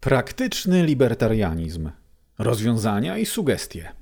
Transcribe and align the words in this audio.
Praktyczny 0.00 0.86
libertarianizm. 0.86 1.90
Rozwiązania 2.38 3.18
i 3.18 3.26
sugestie. 3.26 3.92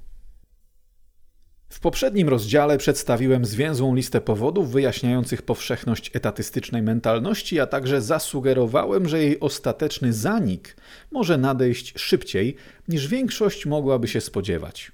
W 1.69 1.81
poprzednim 1.81 2.29
rozdziale 2.29 2.79
przedstawiłem 2.79 3.45
zwięzłą 3.45 3.95
listę 3.95 4.21
powodów 4.21 4.73
wyjaśniających 4.73 5.43
powszechność 5.43 6.11
etatystycznej 6.17 6.83
mentalności, 6.83 7.61
a 7.61 7.67
także 7.67 8.03
zasugerowałem, 8.03 9.09
że 9.09 9.19
jej 9.19 9.41
ostateczny 9.41 10.13
zanik 10.13 10.77
może 11.11 11.39
nadejść 11.39 11.99
szybciej 11.99 12.57
niż 12.89 13.09
większość 13.09 13.67
mogłaby 13.67 14.09
się 14.09 14.21
spodziewać. 14.21 14.93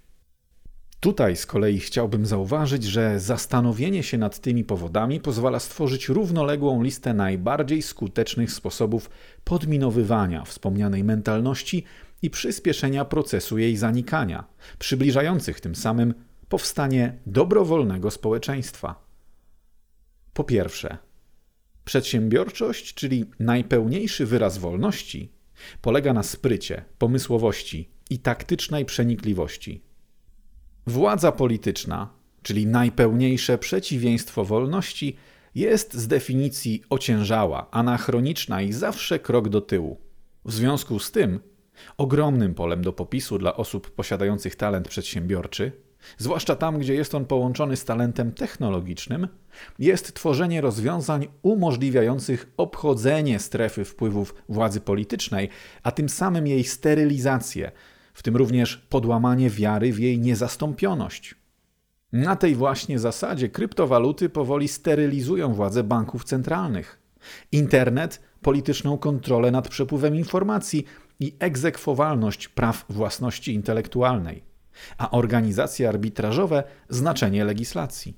Tutaj 1.03 1.37
z 1.37 1.47
kolei 1.47 1.81
chciałbym 1.81 2.27
zauważyć, 2.27 2.85
że 2.85 3.21
zastanowienie 3.21 4.03
się 4.03 4.19
nad 4.19 4.39
tymi 4.39 4.65
powodami 4.65 5.21
pozwala 5.21 5.61
stworzyć 5.61 6.09
równoległą 6.09 6.83
listę 6.83 7.15
najbardziej 7.15 7.83
skutecznych 7.83 8.53
sposobów 8.53 9.11
podminowywania 9.45 10.45
wspomnianej 10.45 11.05
mentalności 11.05 11.85
i 12.23 12.31
przyspieszenia 12.31 13.05
procesu 13.05 13.59
jej 13.59 13.77
zanikania, 13.77 14.45
przybliżających 14.79 15.61
tym 15.61 15.75
samym 15.75 16.15
powstanie 16.49 17.19
dobrowolnego 17.27 18.11
społeczeństwa. 18.11 19.05
Po 20.33 20.45
pierwsze, 20.45 20.99
przedsiębiorczość, 21.85 22.95
czyli 22.95 23.25
najpełniejszy 23.39 24.27
wyraz 24.27 24.59
wolności, 24.59 25.33
polega 25.81 26.13
na 26.13 26.23
sprycie, 26.23 26.85
pomysłowości 26.99 27.91
i 28.11 28.19
taktycznej 28.19 28.85
przenikliwości. 28.85 29.92
Władza 30.87 31.33
polityczna, 31.33 32.09
czyli 32.43 32.67
najpełniejsze 32.67 33.59
przeciwieństwo 33.59 34.45
wolności, 34.45 35.17
jest 35.55 35.95
z 35.95 36.09
definicji 36.09 36.83
ociężała, 36.91 37.71
anachroniczna 37.71 38.63
i 38.63 38.73
zawsze 38.73 39.19
krok 39.19 39.49
do 39.49 39.61
tyłu. 39.61 40.01
W 40.45 40.53
związku 40.53 40.99
z 40.99 41.11
tym, 41.13 41.41
ogromnym 41.97 42.55
polem 42.55 42.83
do 42.83 42.93
popisu 42.93 43.39
dla 43.39 43.57
osób 43.57 43.91
posiadających 43.91 44.57
talent 44.57 44.89
przedsiębiorczy, 44.89 45.73
zwłaszcza 46.19 46.57
tam, 46.57 46.79
gdzie 46.79 46.95
jest 46.95 47.15
on 47.15 47.25
połączony 47.25 47.77
z 47.77 47.85
talentem 47.85 48.33
technologicznym, 48.33 49.29
jest 49.79 50.15
tworzenie 50.15 50.61
rozwiązań 50.61 51.27
umożliwiających 51.43 52.53
obchodzenie 52.57 53.39
strefy 53.39 53.85
wpływów 53.85 54.35
władzy 54.49 54.81
politycznej, 54.81 55.49
a 55.83 55.91
tym 55.91 56.09
samym 56.09 56.47
jej 56.47 56.65
sterylizację, 56.65 57.73
w 58.13 58.23
tym 58.23 58.37
również 58.37 58.77
podłamanie 58.77 59.51
wiary 59.51 59.93
w 59.93 59.99
jej 59.99 60.19
niezastąpioność. 60.19 61.35
Na 62.13 62.37
tej 62.37 62.55
właśnie 62.55 62.99
zasadzie 62.99 63.49
kryptowaluty 63.49 64.29
powoli 64.29 64.69
sterylizują 64.69 65.55
władzę 65.55 65.85
banków 65.85 66.25
centralnych. 66.25 66.99
Internet 67.53 68.21
polityczną 68.43 68.99
kontrolę 68.99 69.51
nad 69.51 69.69
przepływem 69.69 70.15
informacji 70.15 70.85
i 71.21 71.37
egzekwowalność 71.39 72.49
praw 72.49 72.85
własności 72.89 73.55
intelektualnej, 73.55 74.45
a 74.99 75.11
organizacje 75.11 75.89
arbitrażowe 75.89 76.65
znaczenie 76.89 77.45
legislacji. 77.45 78.17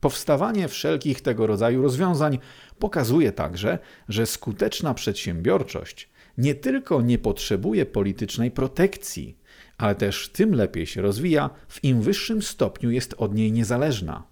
Powstawanie 0.00 0.68
wszelkich 0.68 1.20
tego 1.20 1.46
rodzaju 1.46 1.82
rozwiązań 1.82 2.38
pokazuje 2.78 3.32
także, 3.32 3.78
że 4.08 4.26
skuteczna 4.26 4.94
przedsiębiorczość 4.94 6.10
nie 6.38 6.54
tylko 6.54 7.02
nie 7.02 7.18
potrzebuje 7.18 7.86
politycznej 7.86 8.50
protekcji, 8.50 9.38
ale 9.78 9.94
też 9.94 10.28
tym 10.28 10.54
lepiej 10.54 10.86
się 10.86 11.02
rozwija, 11.02 11.50
w 11.68 11.84
im 11.84 12.02
wyższym 12.02 12.42
stopniu 12.42 12.90
jest 12.90 13.14
od 13.18 13.34
niej 13.34 13.52
niezależna. 13.52 14.22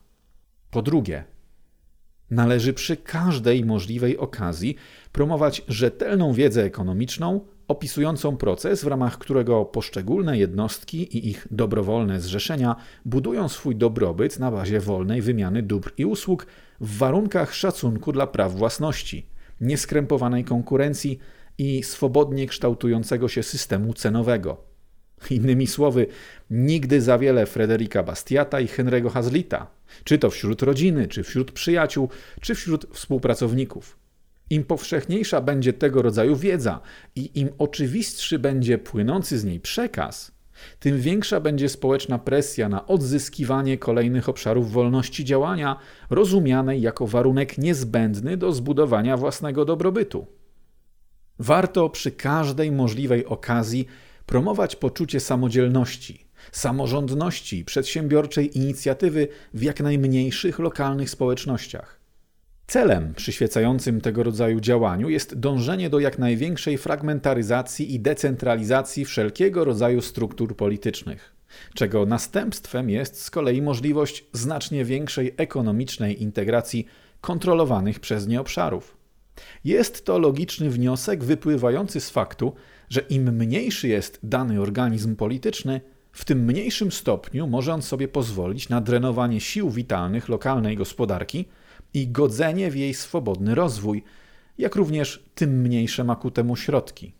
Po 0.70 0.82
drugie, 0.82 1.24
należy 2.30 2.72
przy 2.72 2.96
każdej 2.96 3.64
możliwej 3.64 4.18
okazji 4.18 4.76
promować 5.12 5.62
rzetelną 5.68 6.32
wiedzę 6.32 6.64
ekonomiczną 6.64 7.40
opisującą 7.68 8.36
proces, 8.36 8.84
w 8.84 8.86
ramach 8.86 9.18
którego 9.18 9.64
poszczególne 9.64 10.38
jednostki 10.38 11.16
i 11.18 11.28
ich 11.28 11.46
dobrowolne 11.50 12.20
zrzeszenia 12.20 12.76
budują 13.04 13.48
swój 13.48 13.76
dobrobyt 13.76 14.38
na 14.38 14.50
bazie 14.50 14.80
wolnej 14.80 15.22
wymiany 15.22 15.62
dóbr 15.62 15.92
i 15.98 16.04
usług 16.04 16.46
w 16.80 16.98
warunkach 16.98 17.54
szacunku 17.54 18.12
dla 18.12 18.26
praw 18.26 18.54
własności, 18.54 19.26
nieskrępowanej 19.60 20.44
konkurencji 20.44 21.18
i 21.58 21.82
swobodnie 21.82 22.46
kształtującego 22.46 23.28
się 23.28 23.42
systemu 23.42 23.94
cenowego. 23.94 24.64
Innymi 25.30 25.66
słowy, 25.66 26.06
nigdy 26.50 27.00
za 27.00 27.18
wiele 27.18 27.46
Frederika 27.46 28.02
Bastiata 28.02 28.60
i 28.60 28.66
Henry'ego 28.66 29.10
Hazlita, 29.10 29.66
czy 30.04 30.18
to 30.18 30.30
wśród 30.30 30.62
rodziny, 30.62 31.08
czy 31.08 31.22
wśród 31.22 31.52
przyjaciół, 31.52 32.08
czy 32.40 32.54
wśród 32.54 32.86
współpracowników. 32.92 33.98
Im 34.50 34.64
powszechniejsza 34.64 35.40
będzie 35.40 35.72
tego 35.72 36.02
rodzaju 36.02 36.36
wiedza 36.36 36.80
i 37.14 37.40
im 37.40 37.48
oczywistszy 37.58 38.38
będzie 38.38 38.78
płynący 38.78 39.38
z 39.38 39.44
niej 39.44 39.60
przekaz, 39.60 40.36
tym 40.80 41.00
większa 41.00 41.40
będzie 41.40 41.68
społeczna 41.68 42.18
presja 42.18 42.68
na 42.68 42.86
odzyskiwanie 42.86 43.78
kolejnych 43.78 44.28
obszarów 44.28 44.72
wolności 44.72 45.24
działania, 45.24 45.76
rozumianej 46.10 46.80
jako 46.80 47.06
warunek 47.06 47.58
niezbędny 47.58 48.36
do 48.36 48.52
zbudowania 48.52 49.16
własnego 49.16 49.64
dobrobytu. 49.64 50.26
Warto 51.38 51.90
przy 51.90 52.10
każdej 52.10 52.72
możliwej 52.72 53.26
okazji 53.26 53.86
promować 54.26 54.76
poczucie 54.76 55.20
samodzielności, 55.20 56.26
samorządności, 56.52 57.64
przedsiębiorczej 57.64 58.58
inicjatywy 58.58 59.28
w 59.54 59.62
jak 59.62 59.80
najmniejszych 59.80 60.58
lokalnych 60.58 61.10
społecznościach. 61.10 62.00
Celem 62.66 63.14
przyświecającym 63.14 64.00
tego 64.00 64.22
rodzaju 64.22 64.60
działaniu 64.60 65.08
jest 65.08 65.38
dążenie 65.38 65.90
do 65.90 65.98
jak 65.98 66.18
największej 66.18 66.78
fragmentaryzacji 66.78 67.94
i 67.94 68.00
decentralizacji 68.00 69.04
wszelkiego 69.04 69.64
rodzaju 69.64 70.02
struktur 70.02 70.56
politycznych, 70.56 71.34
czego 71.74 72.06
następstwem 72.06 72.90
jest 72.90 73.22
z 73.22 73.30
kolei 73.30 73.62
możliwość 73.62 74.24
znacznie 74.32 74.84
większej 74.84 75.34
ekonomicznej 75.36 76.22
integracji 76.22 76.86
kontrolowanych 77.20 78.00
przez 78.00 78.26
nie 78.26 78.40
obszarów. 78.40 78.95
Jest 79.64 80.04
to 80.04 80.18
logiczny 80.18 80.70
wniosek 80.70 81.24
wypływający 81.24 82.00
z 82.00 82.10
faktu, 82.10 82.54
że 82.88 83.00
im 83.00 83.36
mniejszy 83.36 83.88
jest 83.88 84.18
dany 84.22 84.60
organizm 84.60 85.16
polityczny, 85.16 85.80
w 86.12 86.24
tym 86.24 86.44
mniejszym 86.44 86.92
stopniu 86.92 87.46
może 87.46 87.74
on 87.74 87.82
sobie 87.82 88.08
pozwolić 88.08 88.68
na 88.68 88.80
drenowanie 88.80 89.40
sił 89.40 89.70
witalnych 89.70 90.28
lokalnej 90.28 90.76
gospodarki 90.76 91.44
i 91.94 92.08
godzenie 92.08 92.70
w 92.70 92.76
jej 92.76 92.94
swobodny 92.94 93.54
rozwój, 93.54 94.04
jak 94.58 94.76
również 94.76 95.24
tym 95.34 95.60
mniejsze 95.60 96.04
ma 96.04 96.16
ku 96.16 96.30
temu 96.30 96.56
środki. 96.56 97.14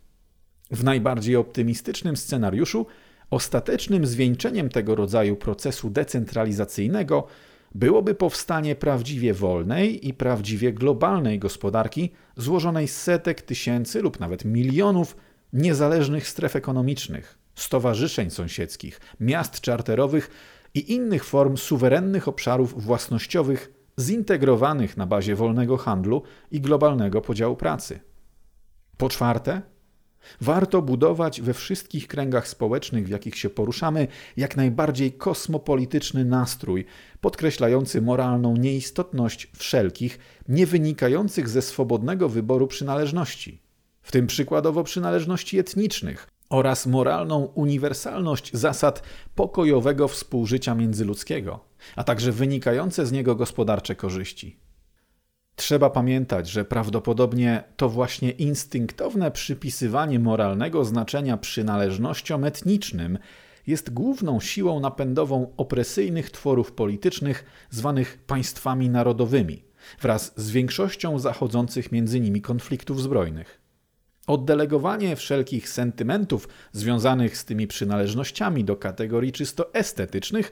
W 0.71 0.83
najbardziej 0.83 1.35
optymistycznym 1.35 2.17
scenariuszu 2.17 2.85
ostatecznym 3.29 4.05
zwieńczeniem 4.05 4.69
tego 4.69 4.95
rodzaju 4.95 5.35
procesu 5.35 5.89
decentralizacyjnego 5.89 7.27
byłoby 7.75 8.15
powstanie 8.15 8.75
prawdziwie 8.75 9.33
wolnej 9.33 10.07
i 10.07 10.13
prawdziwie 10.13 10.73
globalnej 10.73 11.39
gospodarki 11.39 12.11
złożonej 12.37 12.87
z 12.87 13.01
setek 13.01 13.41
tysięcy 13.41 14.01
lub 14.01 14.19
nawet 14.19 14.45
milionów 14.45 15.17
niezależnych 15.53 16.27
stref 16.27 16.55
ekonomicznych, 16.55 17.37
stowarzyszeń 17.55 18.29
sąsiedzkich, 18.29 18.99
miast 19.19 19.61
czarterowych 19.61 20.29
i 20.73 20.93
innych 20.93 21.23
form 21.23 21.57
suwerennych 21.57 22.27
obszarów 22.27 22.83
własnościowych 22.83 23.73
zintegrowanych 23.99 24.97
na 24.97 25.05
bazie 25.05 25.35
wolnego 25.35 25.77
handlu 25.77 26.23
i 26.51 26.61
globalnego 26.61 27.21
podziału 27.21 27.55
pracy. 27.55 27.99
Po 28.97 29.09
czwarte, 29.09 29.61
warto 30.41 30.81
budować 30.81 31.41
we 31.41 31.53
wszystkich 31.53 32.07
kręgach 32.07 32.47
społecznych, 32.47 33.07
w 33.07 33.09
jakich 33.09 33.37
się 33.37 33.49
poruszamy, 33.49 34.07
jak 34.37 34.57
najbardziej 34.57 35.11
kosmopolityczny 35.11 36.25
nastrój, 36.25 36.85
podkreślający 37.21 38.01
moralną 38.01 38.55
nieistotność 38.55 39.51
wszelkich, 39.57 40.19
nie 40.47 40.65
wynikających 40.65 41.49
ze 41.49 41.61
swobodnego 41.61 42.29
wyboru 42.29 42.67
przynależności, 42.67 43.61
w 44.01 44.11
tym 44.11 44.27
przykładowo 44.27 44.83
przynależności 44.83 45.59
etnicznych, 45.59 46.27
oraz 46.49 46.87
moralną 46.87 47.45
uniwersalność 47.45 48.53
zasad 48.53 49.03
pokojowego 49.35 50.07
współżycia 50.07 50.75
międzyludzkiego, 50.75 51.59
a 51.95 52.03
także 52.03 52.31
wynikające 52.31 53.05
z 53.05 53.11
niego 53.11 53.35
gospodarcze 53.35 53.95
korzyści. 53.95 54.66
Trzeba 55.59 55.89
pamiętać, 55.89 56.49
że 56.49 56.65
prawdopodobnie 56.65 57.63
to 57.77 57.89
właśnie 57.89 58.31
instynktowne 58.31 59.31
przypisywanie 59.31 60.19
moralnego 60.19 60.85
znaczenia 60.85 61.37
przynależnościom 61.37 62.43
etnicznym 62.43 63.17
jest 63.67 63.93
główną 63.93 64.39
siłą 64.39 64.79
napędową 64.79 65.53
opresyjnych 65.57 66.31
tworów 66.31 66.71
politycznych 66.71 67.45
zwanych 67.69 68.17
państwami 68.27 68.89
narodowymi, 68.89 69.63
wraz 70.01 70.33
z 70.35 70.51
większością 70.51 71.19
zachodzących 71.19 71.91
między 71.91 72.19
nimi 72.19 72.41
konfliktów 72.41 73.01
zbrojnych. 73.01 73.61
Oddelegowanie 74.27 75.15
wszelkich 75.15 75.69
sentymentów 75.69 76.47
związanych 76.71 77.37
z 77.37 77.45
tymi 77.45 77.67
przynależnościami 77.67 78.63
do 78.63 78.75
kategorii 78.75 79.31
czysto 79.31 79.73
estetycznych 79.73 80.51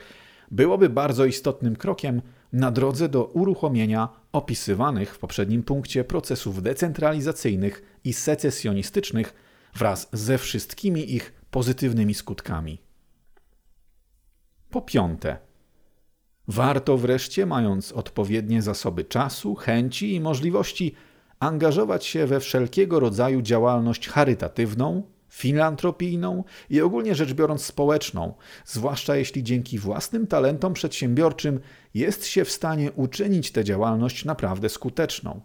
byłoby 0.51 0.89
bardzo 0.89 1.25
istotnym 1.25 1.75
krokiem 1.75 2.21
na 2.53 2.71
drodze 2.71 3.09
do 3.09 3.25
uruchomienia 3.25 4.09
opisywanych 4.31 5.15
w 5.15 5.19
poprzednim 5.19 5.63
punkcie 5.63 6.03
procesów 6.03 6.62
decentralizacyjnych 6.62 8.00
i 8.03 8.13
secesjonistycznych 8.13 9.33
wraz 9.75 10.09
ze 10.13 10.38
wszystkimi 10.38 11.15
ich 11.15 11.33
pozytywnymi 11.51 12.13
skutkami. 12.13 12.81
Po 14.69 14.81
piąte, 14.81 15.38
warto 16.47 16.97
wreszcie, 16.97 17.45
mając 17.45 17.92
odpowiednie 17.92 18.62
zasoby 18.62 19.03
czasu, 19.03 19.56
chęci 19.56 20.13
i 20.13 20.21
możliwości, 20.21 20.95
angażować 21.39 22.06
się 22.06 22.27
we 22.27 22.39
wszelkiego 22.39 23.00
rodzaju 23.00 23.42
działalność 23.42 24.09
charytatywną, 24.09 25.03
filantropijną 25.35 26.43
i 26.69 26.81
ogólnie 26.81 27.15
rzecz 27.15 27.33
biorąc 27.33 27.65
społeczną, 27.65 28.33
zwłaszcza 28.65 29.15
jeśli 29.15 29.43
dzięki 29.43 29.79
własnym 29.79 30.27
talentom 30.27 30.73
przedsiębiorczym 30.73 31.59
jest 31.93 32.25
się 32.25 32.45
w 32.45 32.51
stanie 32.51 32.91
uczynić 32.91 33.51
tę 33.51 33.63
działalność 33.63 34.25
naprawdę 34.25 34.69
skuteczną. 34.69 35.41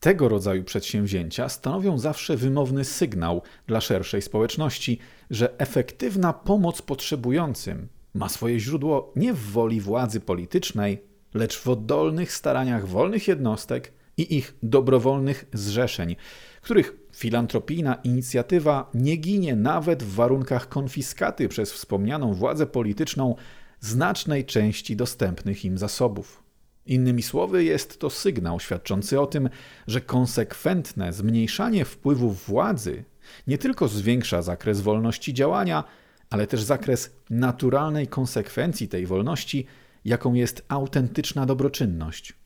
Tego 0.00 0.28
rodzaju 0.28 0.64
przedsięwzięcia 0.64 1.48
stanowią 1.48 1.98
zawsze 1.98 2.36
wymowny 2.36 2.84
sygnał 2.84 3.42
dla 3.66 3.80
szerszej 3.80 4.22
społeczności, 4.22 4.98
że 5.30 5.58
efektywna 5.58 6.32
pomoc 6.32 6.82
potrzebującym 6.82 7.88
ma 8.14 8.28
swoje 8.28 8.60
źródło 8.60 9.12
nie 9.16 9.32
w 9.34 9.52
woli 9.52 9.80
władzy 9.80 10.20
politycznej, 10.20 11.02
lecz 11.34 11.58
w 11.58 11.68
oddolnych 11.68 12.32
staraniach 12.32 12.88
wolnych 12.88 13.28
jednostek 13.28 13.92
i 14.16 14.36
ich 14.36 14.54
dobrowolnych 14.62 15.44
zrzeszeń, 15.52 16.16
których 16.62 16.96
filantropijna 17.12 17.94
inicjatywa 17.94 18.90
nie 18.94 19.16
ginie 19.16 19.56
nawet 19.56 20.02
w 20.02 20.14
warunkach 20.14 20.68
konfiskaty 20.68 21.48
przez 21.48 21.72
wspomnianą 21.72 22.34
władzę 22.34 22.66
polityczną 22.66 23.36
znacznej 23.80 24.44
części 24.44 24.96
dostępnych 24.96 25.64
im 25.64 25.78
zasobów. 25.78 26.42
Innymi 26.86 27.22
słowy, 27.22 27.64
jest 27.64 27.98
to 28.00 28.10
sygnał 28.10 28.60
świadczący 28.60 29.20
o 29.20 29.26
tym, 29.26 29.48
że 29.86 30.00
konsekwentne 30.00 31.12
zmniejszanie 31.12 31.84
wpływów 31.84 32.46
władzy 32.46 33.04
nie 33.46 33.58
tylko 33.58 33.88
zwiększa 33.88 34.42
zakres 34.42 34.80
wolności 34.80 35.34
działania, 35.34 35.84
ale 36.30 36.46
też 36.46 36.62
zakres 36.62 37.10
naturalnej 37.30 38.06
konsekwencji 38.08 38.88
tej 38.88 39.06
wolności, 39.06 39.66
jaką 40.04 40.34
jest 40.34 40.64
autentyczna 40.68 41.46
dobroczynność. 41.46 42.43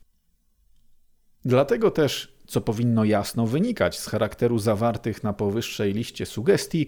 Dlatego 1.45 1.91
też, 1.91 2.33
co 2.47 2.61
powinno 2.61 3.03
jasno 3.03 3.47
wynikać 3.47 3.99
z 3.99 4.07
charakteru 4.07 4.59
zawartych 4.59 5.23
na 5.23 5.33
powyższej 5.33 5.93
liście 5.93 6.25
sugestii, 6.25 6.87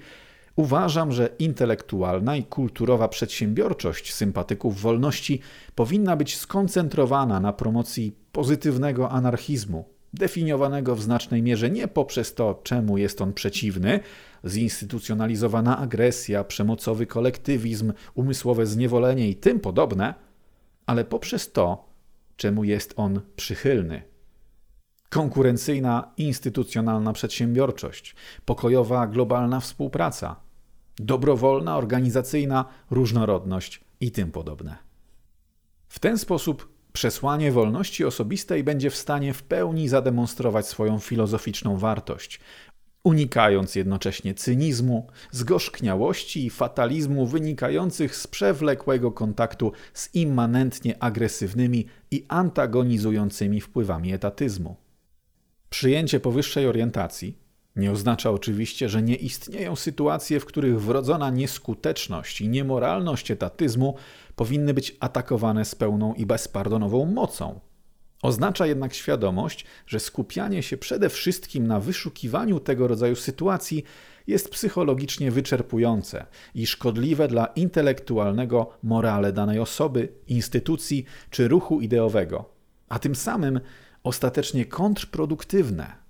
Uważam, 0.56 1.12
że 1.12 1.30
intelektualna 1.40 2.36
i 2.36 2.44
kulturowa 2.44 3.08
przedsiębiorczość 3.08 4.14
sympatyków 4.14 4.82
wolności 4.82 5.40
powinna 5.76 6.16
być 6.16 6.38
skoncentrowana 6.38 7.40
na 7.40 7.54
promocji 7.54 8.16
pozytywnego 8.32 9.10
anarchizmu, 9.10 9.86
definiowanego 10.14 10.96
w 10.96 11.02
znacznej 11.02 11.42
mierze 11.42 11.70
nie 11.70 11.88
poprzez 11.88 12.36
to, 12.36 12.60
czemu 12.64 12.98
jest 12.98 13.22
on 13.22 13.34
przeciwny, 13.34 14.00
zinstytucjonalizowana 14.46 15.78
agresja, 15.78 16.44
przemocowy 16.44 17.06
kolektywizm, 17.06 17.94
umysłowe 18.14 18.66
zniewolenie 18.66 19.30
i 19.30 19.36
tym 19.36 19.60
podobne, 19.60 20.14
ale 20.86 21.06
poprzez 21.06 21.52
to, 21.52 21.86
czemu 22.38 22.64
jest 22.64 22.94
on 22.98 23.22
przychylny. 23.36 24.11
Konkurencyjna, 25.12 26.12
instytucjonalna 26.18 27.14
przedsiębiorczość, 27.14 28.16
pokojowa, 28.46 29.08
globalna 29.08 29.60
współpraca, 29.60 30.36
dobrowolna, 30.96 31.78
organizacyjna 31.78 32.66
różnorodność 32.92 33.82
i 34.00 34.12
tym 34.12 34.32
podobne. 34.32 34.78
W 35.88 36.00
ten 36.00 36.18
sposób 36.18 36.70
przesłanie 36.94 37.52
wolności 37.52 38.06
osobistej 38.06 38.64
będzie 38.64 38.90
w 38.90 38.96
stanie 38.96 39.34
w 39.34 39.44
pełni 39.44 39.88
zademonstrować 39.88 40.68
swoją 40.68 41.00
filozoficzną 41.00 41.78
wartość, 41.78 42.40
unikając 43.04 43.76
jednocześnie 43.76 44.34
cynizmu, 44.34 45.08
zgorzkniałości 45.32 46.46
i 46.46 46.50
fatalizmu 46.50 47.26
wynikających 47.26 48.16
z 48.16 48.28
przewlekłego 48.28 49.12
kontaktu 49.12 49.72
z 49.94 50.16
immanentnie 50.16 51.04
agresywnymi 51.04 51.86
i 52.12 52.26
antagonizującymi 52.28 53.62
wpływami 53.62 54.14
etatyzmu. 54.14 54.76
Przyjęcie 55.72 56.20
powyższej 56.20 56.68
orientacji 56.68 57.38
nie 57.76 57.92
oznacza 57.92 58.32
oczywiście, 58.32 58.90
że 58.90 59.02
nie 59.02 59.16
istnieją 59.16 59.76
sytuacje, 59.76 60.40
w 60.40 60.46
których 60.46 60.82
wrodzona 60.82 61.30
nieskuteczność 61.30 62.42
i 62.42 62.50
niemoralność 62.50 63.32
etatyzmu 63.32 63.96
powinny 64.36 64.74
być 64.74 64.98
atakowane 65.00 65.66
z 65.66 65.76
pełną 65.76 66.14
i 66.14 66.26
bezpardonową 66.26 67.06
mocą. 67.06 67.60
Oznacza 68.22 68.68
jednak 68.68 68.94
świadomość, 68.94 69.66
że 69.88 70.00
skupianie 70.00 70.64
się 70.64 70.78
przede 70.78 71.10
wszystkim 71.10 71.68
na 71.68 71.80
wyszukiwaniu 71.80 72.60
tego 72.60 72.88
rodzaju 72.88 73.16
sytuacji 73.16 73.84
jest 74.28 74.50
psychologicznie 74.50 75.32
wyczerpujące 75.32 76.26
i 76.56 76.68
szkodliwe 76.68 77.28
dla 77.28 77.46
intelektualnego 77.46 78.70
morale 78.84 79.34
danej 79.34 79.60
osoby, 79.60 80.10
instytucji 80.28 81.06
czy 81.30 81.48
ruchu 81.48 81.82
ideowego, 81.82 82.50
a 82.90 83.00
tym 83.00 83.16
samym 83.16 83.60
ostatecznie 84.04 84.66
kontrproduktywne 84.66 86.02